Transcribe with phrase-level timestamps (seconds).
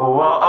[0.00, 0.39] Whoa.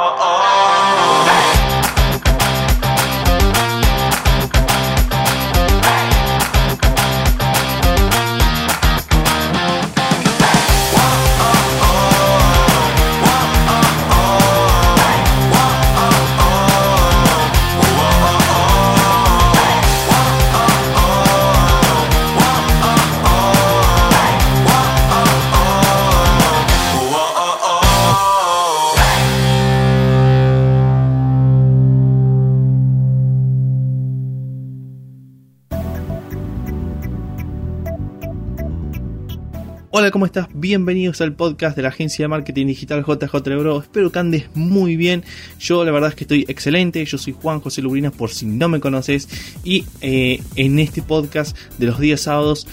[39.94, 40.48] Hola, ¿cómo estás?
[40.54, 43.82] Bienvenidos al podcast de la agencia de marketing digital JJ Bro.
[43.82, 45.26] Espero que andes muy bien.
[45.60, 47.04] Yo la verdad es que estoy excelente.
[47.04, 49.28] Yo soy Juan José Lubrinas por si no me conoces.
[49.66, 52.68] Y eh, en este podcast de los días sábados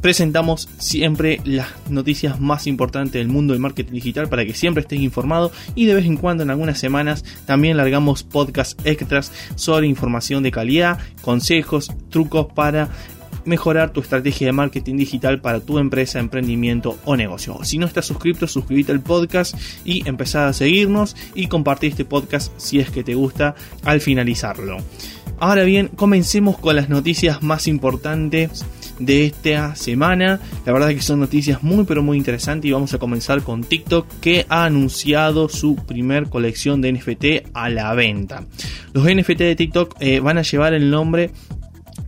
[0.00, 5.00] presentamos siempre las noticias más importantes del mundo del marketing digital para que siempre estés
[5.00, 10.42] informado y de vez en cuando en algunas semanas también largamos podcast extras sobre información
[10.42, 12.88] de calidad, consejos, trucos para
[13.48, 17.58] mejorar tu estrategia de marketing digital para tu empresa, emprendimiento o negocio.
[17.64, 22.52] Si no estás suscrito, suscríbete al podcast y empezá a seguirnos y compartir este podcast
[22.58, 24.78] si es que te gusta al finalizarlo.
[25.40, 28.64] Ahora bien, comencemos con las noticias más importantes
[28.98, 30.40] de esta semana.
[30.66, 33.62] La verdad es que son noticias muy pero muy interesantes y vamos a comenzar con
[33.62, 38.44] TikTok que ha anunciado su primer colección de NFT a la venta.
[38.92, 41.30] Los NFT de TikTok eh, van a llevar el nombre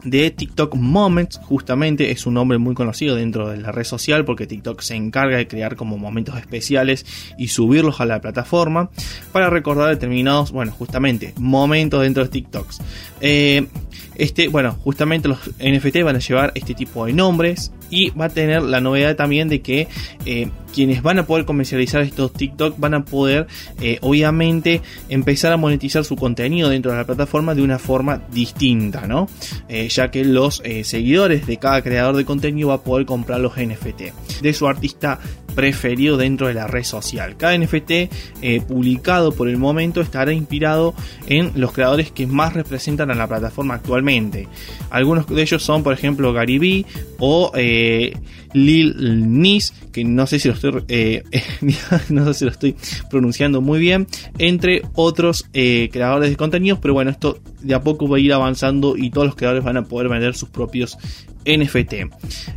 [0.05, 4.47] de TikTok Moments, justamente es un nombre muy conocido dentro de la red social porque
[4.47, 7.07] TikTok se encarga de crear como momentos especiales
[7.39, 8.91] y subirlos a la plataforma
[9.33, 12.81] para recordar determinados, bueno, justamente momentos dentro de TikToks.
[13.21, 13.67] Eh,
[14.15, 18.29] este, bueno, justamente los NFT van a llevar este tipo de nombres y va a
[18.29, 19.89] tener la novedad también de que
[20.25, 23.49] eh, quienes van a poder comercializar estos TikTok van a poder
[23.81, 29.07] eh, obviamente empezar a monetizar su contenido dentro de la plataforma de una forma distinta,
[29.07, 29.29] ¿no?
[29.69, 33.57] Eh, ya que los seguidores de cada creador de contenido va a poder comprar los
[33.57, 35.19] NFT de su artista
[35.55, 37.37] preferido dentro de la red social.
[37.37, 40.95] Cada NFT publicado por el momento estará inspirado
[41.27, 44.49] en los creadores que más representan a la plataforma actualmente.
[44.91, 46.87] Algunos de ellos son, por ejemplo, Gary Vee
[47.19, 47.53] o
[48.53, 51.23] Lil Nis, que no sé si lo estoy, eh,
[52.09, 52.77] no sé si lo estoy
[53.09, 54.07] pronunciando muy bien,
[54.39, 58.33] entre otros eh, creadores de contenidos, pero bueno, esto de a poco va a ir
[58.33, 60.99] avanzando y todos los creadores van a poder vender sus propios
[61.45, 61.95] NFT.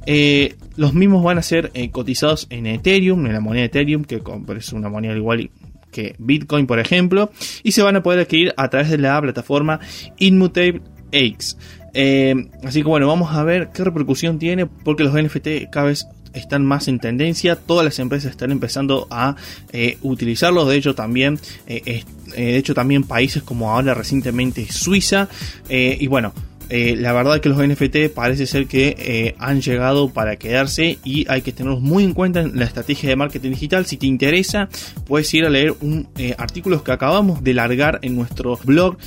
[0.06, 4.22] Eh, los mismos van a ser cotizados en Ethereum, en la moneda Ethereum, que
[4.58, 5.50] es una moneda igual
[5.92, 7.32] que Bitcoin, por ejemplo,
[7.64, 9.80] y se van a poder adquirir a través de la plataforma
[10.18, 10.82] Immutable
[11.12, 11.58] X.
[11.94, 16.08] Eh, así que bueno, vamos a ver qué repercusión tiene porque los NFT cada vez
[16.34, 19.36] están más en tendencia, todas las empresas están empezando a
[19.72, 22.04] eh, utilizarlos, de hecho también, eh,
[22.36, 25.30] de hecho también países como ahora recientemente Suiza,
[25.70, 26.34] y bueno,
[26.70, 31.30] eh, la verdad que los NFT parece ser que eh, han llegado para quedarse y
[31.30, 33.86] hay que tenerlos muy en cuenta en la estrategia de marketing digital.
[33.86, 34.70] Si te interesa,
[35.06, 38.98] puedes ir a leer un eh, artículo que acabamos de largar en nuestro blog.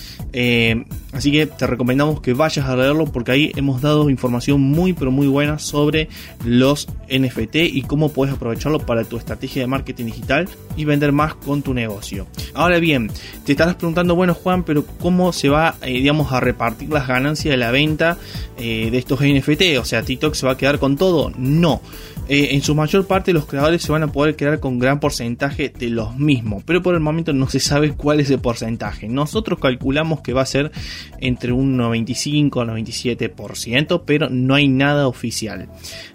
[1.12, 5.10] así que te recomendamos que vayas a leerlo porque ahí hemos dado información muy pero
[5.10, 6.08] muy buena sobre
[6.44, 11.34] los NFT y cómo puedes aprovecharlo para tu estrategia de marketing digital y vender más
[11.34, 12.26] con tu negocio.
[12.54, 13.10] Ahora bien,
[13.44, 17.45] te estarás preguntando, bueno Juan, pero ¿cómo se va, digamos, a repartir las ganancias?
[17.50, 18.18] De la venta
[18.58, 19.78] eh, de estos NFT.
[19.80, 21.32] O sea, TikTok se va a quedar con todo.
[21.36, 21.80] No.
[22.28, 25.68] Eh, en su mayor parte los creadores se van a poder quedar con gran porcentaje
[25.68, 26.62] de los mismos.
[26.64, 29.08] Pero por el momento no se sabe cuál es el porcentaje.
[29.08, 30.72] Nosotros calculamos que va a ser
[31.20, 34.02] entre un 95 o 97%.
[34.04, 35.68] Pero no hay nada oficial.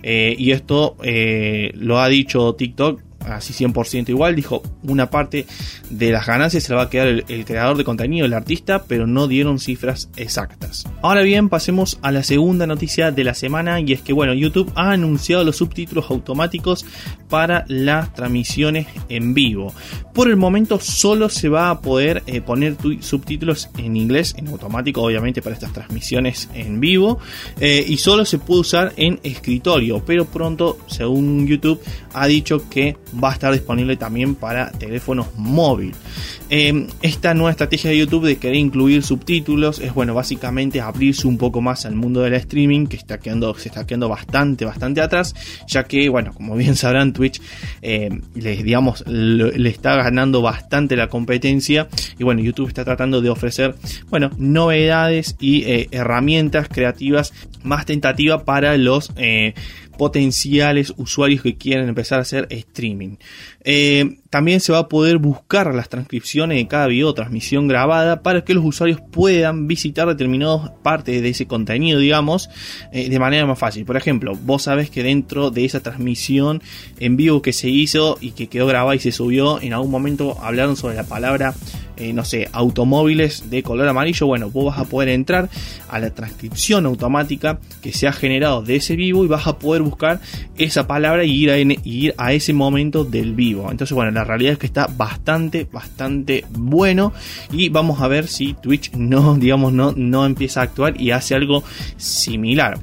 [0.04, 0.98] Eh, y esto
[1.76, 5.46] lo ha dicho TikTok así 100% igual, dijo una parte
[5.90, 9.08] de las ganancias se la va a quedar el, creador de contenido, el artista, pero
[9.08, 10.86] no dieron cifras exactas.
[11.02, 14.72] Ahora bien, pasemos a la segunda noticia de la semana y es que bueno, YouTube
[14.76, 16.86] ha anunciado los subtítulos automáticos
[17.30, 19.74] para las transmisiones en vivo.
[20.14, 25.02] Por el momento solo se va a poder eh, poner subtítulos en inglés, en automático
[25.02, 27.20] obviamente para estas transmisiones en vivo,
[27.60, 31.82] eh, y solo se puede usar en escritorio, pero pronto, según YouTube,
[32.14, 35.98] ha dicho que va a estar disponible también para teléfonos móviles.
[36.50, 41.38] Em, esta nueva estrategia de YouTube de querer incluir subtítulos es bueno, básicamente abrirse un
[41.38, 45.34] poco más al mundo del streaming que está quedando, se está quedando bastante, bastante atrás,
[45.68, 47.42] ya que, bueno, como bien sabrán, Twitch
[47.82, 51.88] em, les, digamos, le está ganando bastante la competencia
[52.18, 53.76] y bueno, YouTube está tratando de ofrecer,
[54.10, 57.34] bueno, novedades y eh, herramientas creativas
[57.64, 59.54] más tentativas para los eh,
[59.98, 63.01] potenciales usuarios que quieren empezar a hacer streaming.
[63.64, 68.44] Eh, también se va a poder buscar las transcripciones de cada video transmisión grabada para
[68.44, 72.50] que los usuarios puedan visitar determinadas partes de ese contenido, digamos,
[72.92, 73.86] eh, de manera más fácil.
[73.86, 76.62] Por ejemplo, vos sabés que dentro de esa transmisión
[77.00, 80.38] en vivo que se hizo y que quedó grabada y se subió, en algún momento
[80.42, 81.54] hablaron sobre la palabra
[82.02, 85.50] eh, no sé, automóviles de color amarillo, bueno, vos vas a poder entrar
[85.88, 89.84] a la transcripción automática que se ha generado de ese vivo y vas a poder
[89.84, 90.20] buscar
[90.58, 93.70] esa palabra y ir a, ir a ese momento del vivo.
[93.70, 97.14] Entonces, bueno, la realidad es que está bastante, bastante bueno
[97.52, 101.36] y vamos a ver si Twitch no, digamos, no, no empieza a actuar y hace
[101.36, 101.64] algo
[101.98, 102.80] similar.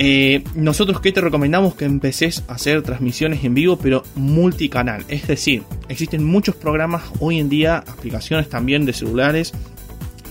[0.00, 5.04] Eh, nosotros que te recomendamos que empeces a hacer transmisiones en vivo, pero multicanal.
[5.08, 9.52] Es decir, existen muchos programas hoy en día, aplicaciones también de celulares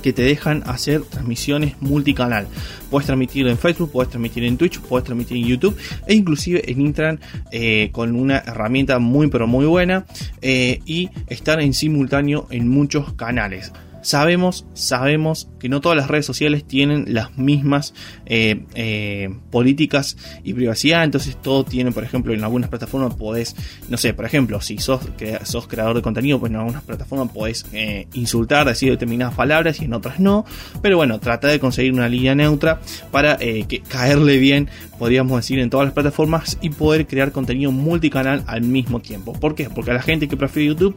[0.01, 2.47] que te dejan hacer transmisiones multicanal.
[2.89, 6.79] Puedes transmitir en Facebook, puedes transmitir en Twitch, puedes transmitir en YouTube e inclusive en
[6.79, 7.19] Intran
[7.51, 10.05] eh, con una herramienta muy pero muy buena
[10.41, 13.73] eh, y estar en simultáneo en muchos canales.
[14.01, 17.93] Sabemos, sabemos que no todas las redes sociales tienen las mismas
[18.25, 23.55] eh, eh, políticas y privacidad, entonces todo tiene, por ejemplo, en algunas plataformas podés,
[23.89, 25.01] no sé, por ejemplo, si sos,
[25.43, 29.85] sos creador de contenido, pues en algunas plataformas podés eh, insultar, decir determinadas palabras y
[29.85, 30.45] en otras no,
[30.81, 32.81] pero bueno, trata de conseguir una línea neutra
[33.11, 38.43] para que caerle bien, podríamos decir, en todas las plataformas y poder crear contenido multicanal
[38.47, 39.33] al mismo tiempo.
[39.33, 39.69] ¿Por qué?
[39.69, 40.95] Porque a la gente que prefiere YouTube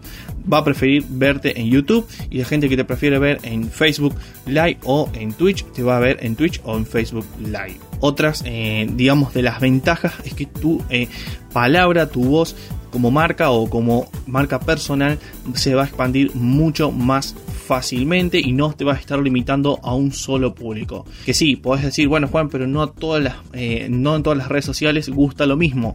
[0.50, 4.14] va a preferir verte en YouTube y la gente que te prefiere ver en Facebook
[4.50, 7.78] Live o en Twitch, te va a ver en Twitch o en Facebook Live.
[8.00, 11.08] Otras, eh, digamos, de las ventajas es que tu eh,
[11.52, 12.56] palabra, tu voz
[12.90, 15.18] como marca o como marca personal
[15.54, 17.34] se va a expandir mucho más
[17.66, 21.06] fácilmente y no te vas a estar limitando a un solo público.
[21.24, 24.48] Que sí, puedes decir, bueno Juan, pero no, todas las, eh, no en todas las
[24.48, 25.94] redes sociales gusta lo mismo.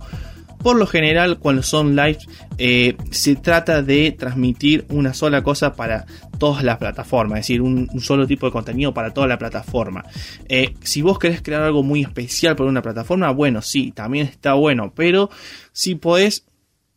[0.65, 2.27] Por lo general, cuando son lives,
[2.57, 6.07] eh, se trata de transmitir una sola cosa para
[6.39, 10.03] todas las plataformas, es decir, un, solo tipo de contenido para toda la plataforma.
[10.49, 14.55] Eh, si vos querés crear algo muy especial para una plataforma, bueno, sí, también está
[14.55, 15.29] bueno, pero
[15.71, 16.47] si podés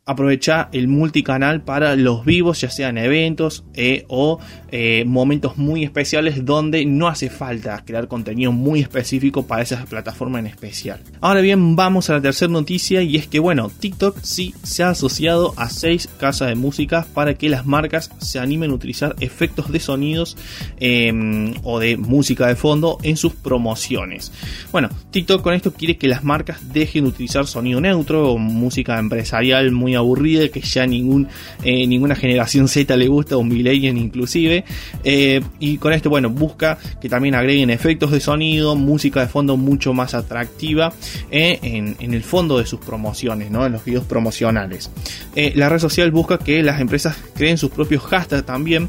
[0.08, 4.40] aprovecha el multicanal para los vivos, ya sean eventos eh, o
[4.72, 10.38] eh, momentos muy especiales donde no hace falta crear contenido muy específico para esa plataforma
[10.38, 11.00] en especial.
[11.20, 14.88] Ahora bien, vamos a la tercera noticia y es que bueno, TikTok sí se ha
[14.88, 19.70] asociado a seis casas de música para que las marcas se animen a utilizar efectos
[19.70, 20.38] de sonidos
[20.80, 24.32] em, o de música de fondo en sus promociones.
[24.72, 28.98] Bueno, TikTok con esto quiere que las marcas dejen de utilizar sonido neutro o música
[28.98, 31.28] empresarial muy aburrida que ya ningún,
[31.62, 34.64] eh, ninguna generación Z le gusta, o millennial inclusive.
[35.04, 39.56] Eh, y con esto, bueno, busca que también agreguen efectos de sonido, música de fondo
[39.56, 40.92] mucho más atractiva
[41.30, 43.66] eh, en, el fondo de sus promociones, ¿no?
[43.66, 44.90] en los videos promocionales.
[45.34, 48.88] la red social busca que las empresas creen sus propios hashtags también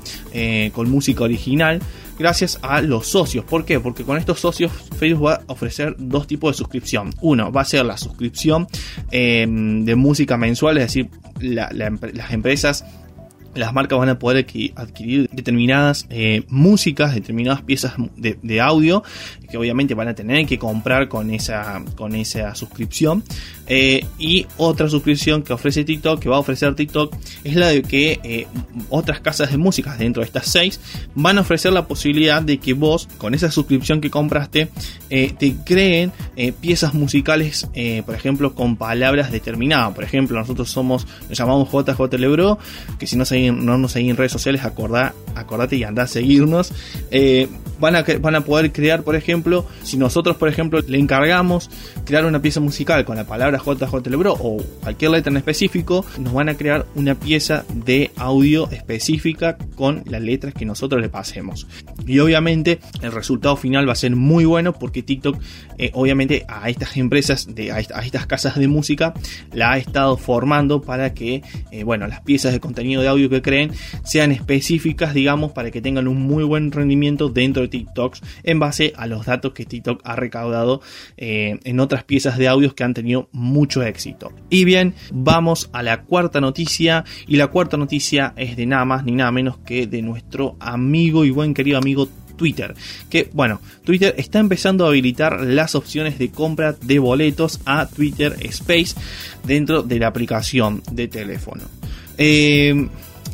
[0.74, 1.82] con música original
[2.20, 3.46] gracias a los socios.
[3.46, 3.80] ¿Por qué?
[3.80, 7.12] Porque con estos socios Facebook va a ofrecer dos tipos de suscripción.
[7.22, 8.68] Uno va a ser la suscripción
[9.10, 12.86] em, de música mensual, es decir, las empresas
[13.56, 19.04] las marcas van a poder adquirir determinadas eh, músicas, determinadas piezas de, audio
[19.50, 23.24] que obviamente van a tener que comprar con esa, con esa suscripción.
[23.68, 27.82] Eh, y otra suscripción que ofrece TikTok, que va a ofrecer TikTok, es la de
[27.82, 28.48] que eh,
[28.90, 30.80] otras casas de música dentro de estas seis
[31.16, 34.70] van a ofrecer la posibilidad de que vos, con esa suscripción que compraste,
[35.10, 36.12] te creen
[36.62, 37.68] piezas musicales,
[38.06, 39.94] por ejemplo, con palabras determinadas.
[39.94, 42.60] Por ejemplo, nosotros somos, nos llamamos JJ Lebro,
[43.00, 46.74] que si no, no nos seguís en redes sociales, acordá, acordate y andá a seguirnos.
[47.80, 51.70] Van, a, van a poder crear, por ejemplo, si nosotros, por ejemplo, le encargamos
[52.06, 56.34] crear una pieza musical con la palabra JJ Lebro o cualquier letra en específico, nos
[56.34, 61.68] van a crear una pieza de audio específica con las letras que nosotros le pasemos.
[62.06, 65.38] Y obviamente el resultado final va a ser muy bueno porque TikTok,
[65.78, 69.14] eh, obviamente a estas empresas, de, a, estas casas de música,
[69.54, 73.42] la ha estado formando para que, eh, bueno, las piezas de contenido de audio que
[73.42, 73.72] creen
[74.04, 78.94] sean específicas, digamos, para que tengan un muy buen rendimiento dentro de TikToks en base
[78.98, 80.82] a los datos que TikTok ha recaudado
[81.18, 84.34] eh, en otras piezas de audios que han tenido mucho éxito.
[84.50, 87.06] Y bien, vamos a la cuarta noticia.
[87.28, 91.26] Y la cuarta noticia es de nada más ni nada menos que de nuestro amigo
[91.26, 92.74] y buen querido amigo Twitter.
[93.10, 98.36] Que bueno, Twitter está empezando a habilitar las opciones de compra de boletos a Twitter
[98.42, 98.96] Space
[99.44, 101.64] dentro de la aplicación de teléfono.
[102.18, 102.88] Eh,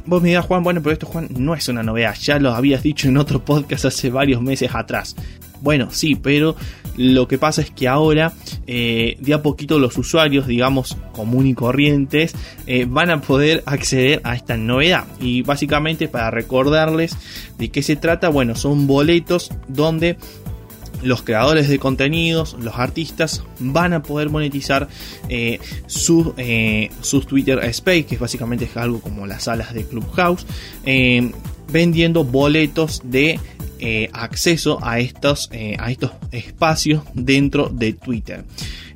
[0.06, 2.16] vos me dirás, Juan, bueno, pero esto, Juan, no es una novedad.
[2.22, 5.16] Ya lo habías dicho en otro podcast hace varios meses atrás.
[5.62, 6.56] Bueno, sí, pero
[6.98, 8.32] Lo que pasa es que ahora,
[8.68, 12.34] eh, de a poquito, los usuarios, digamos, común y corrientes,
[12.68, 15.06] eh, van a poder acceder a esta novedad.
[15.20, 17.18] Y básicamente, para recordarles
[17.58, 20.18] de qué se trata, bueno, son boletos donde
[21.04, 24.88] los creadores de contenidos, los artistas, van a poder monetizar
[25.30, 25.60] eh,
[26.38, 30.46] eh, sus Twitter Space, que básicamente es algo como las salas de Clubhouse,
[30.86, 31.32] eh,
[31.72, 33.40] vendiendo boletos de
[34.14, 38.44] acceso a estos, a estos espacios dentro de Twitter.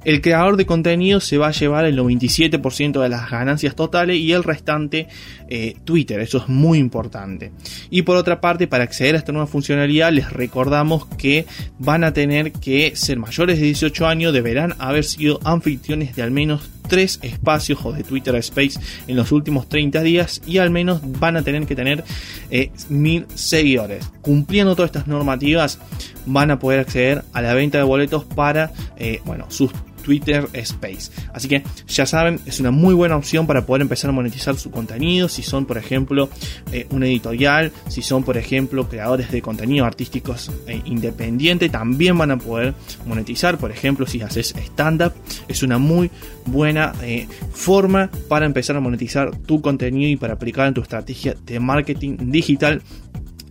[0.06, 4.32] El creador de contenido se va a llevar el 97% de las ganancias totales y
[4.32, 5.08] el restante
[5.50, 6.22] eh, Twitter.
[6.22, 7.52] Eso es muy importante.
[7.90, 11.46] Y por otra parte, para acceder a esta nueva funcionalidad, les recordamos que
[11.80, 16.32] van a tener que ser mayores de 18 años, deberán haber sido anfitriones de al
[16.32, 21.00] menos tres espacios o de Twitter Space en los últimos 30 días y al menos
[21.20, 22.04] van a tener que tener
[22.50, 24.10] eh, mil seguidores.
[24.22, 25.80] Cumpliendo todas estas normativas
[26.26, 31.12] van a poder acceder a la venta de boletos para eh, bueno, sus Twitter Space.
[31.34, 34.72] Así que ya saben, es una muy buena opción para poder empezar a monetizar su
[34.72, 35.30] contenido.
[35.30, 36.30] Si son, por ejemplo,
[36.72, 42.32] eh, un editorial, si son, por ejemplo, creadores de contenido artísticos e independiente, también van
[42.32, 42.74] a poder
[43.06, 43.58] monetizar.
[43.58, 45.14] Por ejemplo, si haces stand-up,
[45.48, 46.12] es una muy
[46.46, 51.36] buena eh, forma para empezar a monetizar tu contenido y para aplicar en tu estrategia
[51.46, 52.82] de marketing digital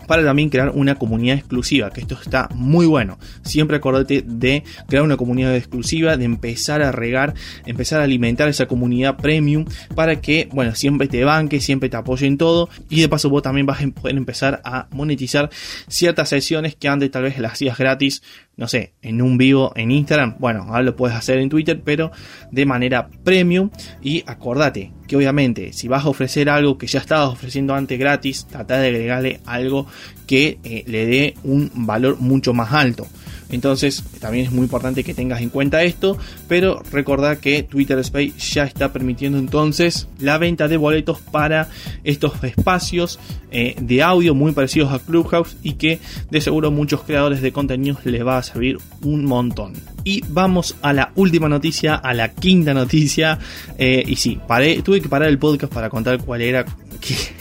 [0.08, 3.18] para también crear una comunidad exclusiva, que esto está muy bueno.
[3.42, 7.34] Siempre acordate de crear una comunidad exclusiva, de empezar a regar,
[7.66, 12.26] empezar a alimentar esa comunidad premium para que, bueno, siempre te banque, siempre te apoye
[12.26, 15.50] en todo y de paso vos también vas a poder empezar a monetizar
[15.88, 18.22] ciertas sesiones que antes tal vez las hacías gratis
[18.58, 22.10] no sé, en un vivo en Instagram, bueno, ahora lo puedes hacer en Twitter, pero
[22.50, 23.70] de manera premium.
[24.02, 28.46] Y acordate que obviamente si vas a ofrecer algo que ya estabas ofreciendo antes gratis,
[28.50, 29.86] trata de agregarle algo
[30.26, 33.06] que eh, le dé un valor mucho más alto.
[33.50, 38.33] Entonces también es muy importante que tengas en cuenta esto, pero recordad que Twitter Space
[38.38, 41.69] ya está permitiendo entonces la venta de boletos para
[42.05, 43.19] estos espacios
[43.50, 45.99] eh, de audio muy parecidos a Clubhouse y que
[46.31, 49.73] de seguro muchos creadores de contenidos les va a servir un montón.
[50.05, 53.38] Y vamos a la última noticia, a la quinta noticia.
[53.76, 56.64] Eh, y sí, paré, tuve que parar el podcast para contar cuál era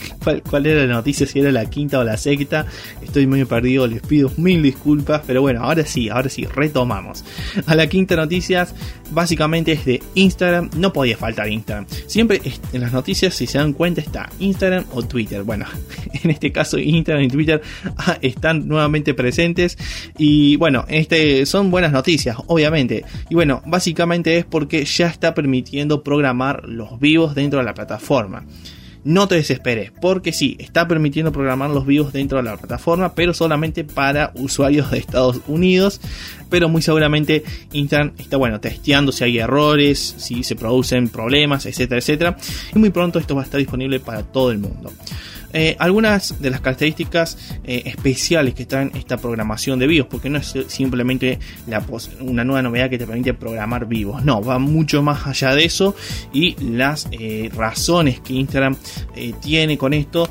[0.49, 2.65] cuál, era la noticia, si era la quinta o la sexta.
[3.01, 7.23] Estoy muy perdido, les pido mil disculpas, pero bueno, ahora sí, ahora sí, retomamos.
[7.65, 8.67] A la quinta noticia,
[9.11, 11.85] básicamente es de Instagram, no podía faltar Instagram.
[12.07, 12.41] Siempre
[12.73, 15.43] en las noticias, si se dan cuenta, está Instagram o Twitter.
[15.43, 15.65] Bueno,
[16.23, 17.61] en este caso Instagram y Twitter
[17.97, 19.77] ah, están nuevamente presentes
[20.17, 23.05] y bueno, este son buenas noticias, obviamente.
[23.29, 28.45] Y bueno, básicamente es porque ya está permitiendo programar los vivos dentro de la plataforma
[29.07, 33.33] no te desesperes, porque sí, está permitiendo programar los vivos dentro de la plataforma, pero
[33.33, 36.01] solamente para usuarios de Estados Unidos.
[36.49, 41.99] Pero muy seguramente Instagram está bueno testeando si hay errores, si se producen problemas, etcétera,
[41.99, 42.37] etcétera.
[42.75, 44.91] Y muy pronto esto va a estar disponible para todo el mundo.
[45.53, 50.39] Eh, algunas de las características eh, especiales que traen esta programación de vivos, porque no
[50.39, 51.39] es simplemente
[52.19, 55.95] una nueva novedad que te permite programar vivos, no, va mucho más allá de eso
[56.33, 58.75] y las eh, razones que Instagram
[59.41, 60.29] tiene con esto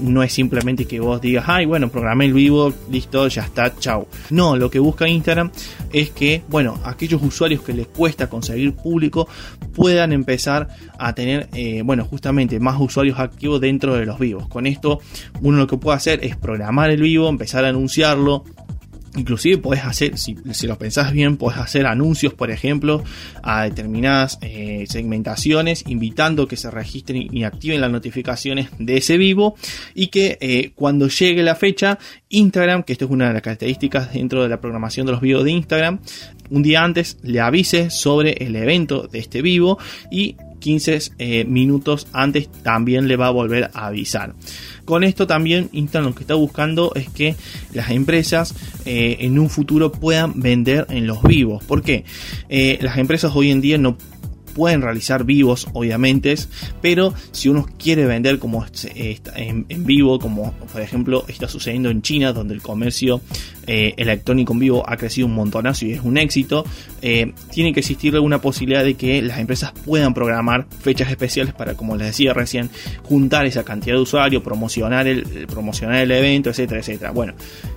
[0.00, 4.06] no es simplemente que vos digas, ay, bueno, programé el vivo, listo, ya está, chau.
[4.30, 5.50] No, lo que busca Instagram
[5.92, 9.26] es que, bueno, aquellos usuarios que les cuesta conseguir público
[9.74, 10.68] puedan empezar
[10.98, 11.48] a tener,
[11.84, 15.00] bueno, justamente más usuarios activos dentro de los vivos esto
[15.40, 18.44] uno lo que puede hacer es programar el vivo, empezar a anunciarlo,
[19.16, 23.02] Inclusive podés hacer, si, lo pensás bien, podés hacer anuncios, por ejemplo,
[23.42, 29.56] a determinadas eh, segmentaciones, invitando que se registren y activen las notificaciones de ese vivo
[29.94, 34.12] y que eh, cuando llegue la fecha, Instagram, que esto es una de las características
[34.12, 36.00] dentro de la programación de los vivos de Instagram,
[36.50, 39.78] un día antes le avise sobre el evento de este vivo
[40.10, 44.34] y 15 eh, minutos antes también le va a volver a avisar.
[44.84, 47.36] Con esto también Instagram lo que está buscando es que
[47.72, 48.52] las empresas
[48.84, 51.62] eh, en un futuro puedan vender en los vivos.
[51.62, 52.04] ¿Por qué?
[52.48, 53.96] Eh, las empresas hoy en día no
[54.56, 56.34] pueden realizar vivos, obviamente,
[56.80, 58.64] pero si uno quiere vender como
[59.34, 63.20] en, vivo, como por ejemplo está sucediendo en China, donde el comercio
[63.66, 66.64] eh, electrónico en vivo ha crecido un montonazo y es un éxito,
[67.02, 71.74] eh, tiene que existir alguna posibilidad de que las empresas puedan programar fechas especiales para,
[71.74, 72.70] como les decía recién,
[73.02, 77.10] juntar esa cantidad de usuarios, promocionar el, promocionar el evento, etcétera, etcétera.
[77.10, 77.34] Bueno,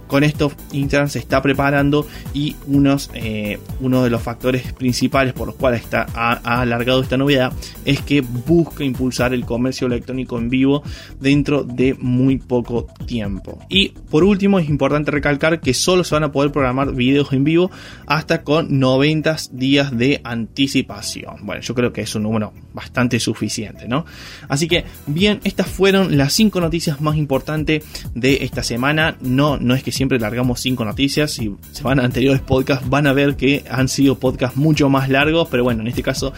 [0.10, 5.48] con esto Instagram se está preparando y unos, eh, uno de los factores principales por
[5.48, 7.54] los cuales está, ha, alargado esta novedad
[7.86, 10.82] es que busca impulsar el comercio electrónico en vivo
[11.20, 13.60] dentro de muy poco tiempo.
[13.70, 17.44] Y por último es importante recalcar que solo se van a poder programar videos en
[17.44, 17.70] vivo
[18.08, 21.36] hasta con 90 días de anticipación.
[21.44, 24.06] Bueno, yo creo que es un número bastante suficiente, ¿no?
[24.48, 27.84] Así que bien, estas fueron las 5 noticias más importantes
[28.16, 29.16] de esta semana.
[29.22, 33.06] No, no es que siempre largamos 5 noticias, si se van a anteriores podcasts van
[33.06, 36.32] a ver que han sido podcasts mucho más largos, pero bueno, en este caso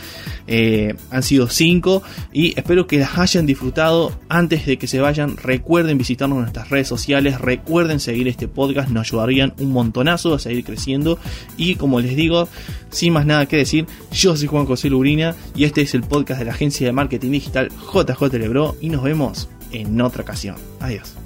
[0.48, 2.02] eh, han sido 5
[2.34, 4.20] y espero que las hayan disfrutado.
[4.30, 8.90] Antes de que se vayan, recuerden visitarnos en nuestras redes sociales, recuerden seguir este podcast,
[8.90, 11.20] nos ayudarían un montonazo a seguir creciendo
[11.56, 12.50] y como les digo,
[12.90, 16.40] sin más nada que decir, yo soy Juan José Lubrina y este es el podcast
[16.40, 20.56] de la agencia de marketing digital JJ Lebro y nos vemos en otra ocasión.
[20.80, 21.21] Adiós.